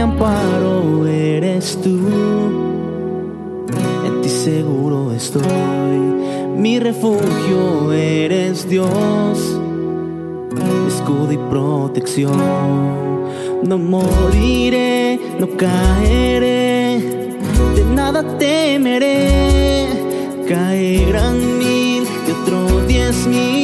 amparo 0.00 1.06
eres 1.06 1.78
tú, 1.82 1.98
en 4.06 4.20
ti 4.22 4.28
seguro 4.28 5.12
estoy, 5.12 5.98
mi 6.56 6.78
refugio 6.80 7.92
eres 7.92 8.68
Dios, 8.68 9.38
escudo 10.88 11.32
y 11.32 11.38
protección. 11.50 12.38
No 13.62 13.78
moriré, 13.78 15.18
no 15.38 15.48
caeré, 15.56 17.00
de 17.74 17.84
nada 17.94 18.22
temeré, 18.38 19.88
caerán 20.48 21.58
mil 21.58 22.04
y 22.26 22.30
otro 22.30 22.86
diez 22.86 23.26
mil, 23.26 23.57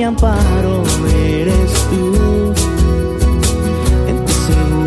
mi 0.00 0.04
amparo 0.04 0.82
eres 1.14 1.72
tú. 1.90 2.54
En 4.08 4.24
ti, 4.24 4.32
Señor. 4.32 4.79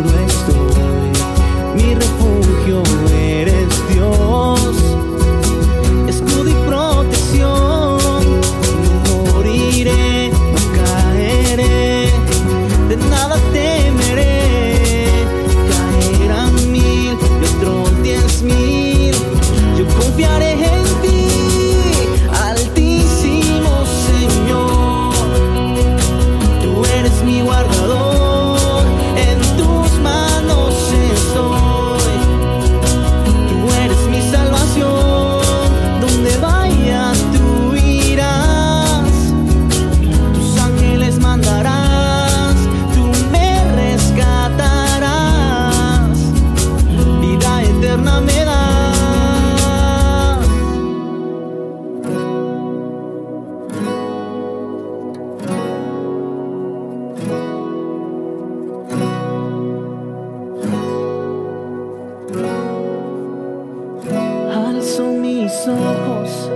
ojos 65.68 66.50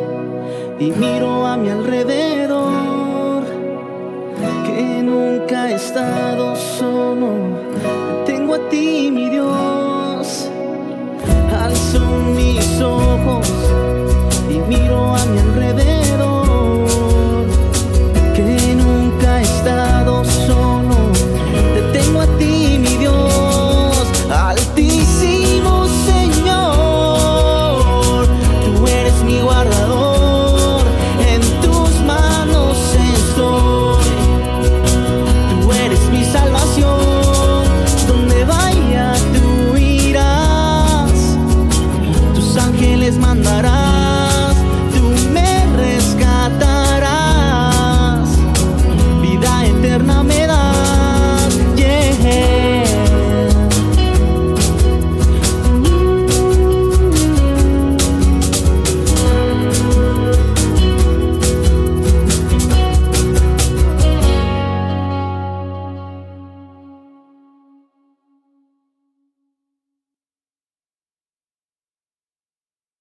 y 0.78 0.90
miro 0.90 1.46
a 1.46 1.56
mi 1.56 1.70
alrededor, 1.70 3.42
que 4.66 5.02
nunca 5.02 5.70
he 5.70 5.74
estado 5.74 6.56
solo, 6.56 7.30
tengo 8.26 8.54
a 8.54 8.68
ti 8.68 9.10
mi 9.10 9.27